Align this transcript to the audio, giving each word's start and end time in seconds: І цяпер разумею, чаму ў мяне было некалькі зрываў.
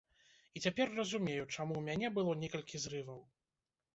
І 0.59 0.63
цяпер 0.67 0.87
разумею, 0.99 1.43
чаму 1.55 1.73
ў 1.77 1.81
мяне 1.89 2.07
было 2.17 2.31
некалькі 2.45 2.81
зрываў. 2.87 3.21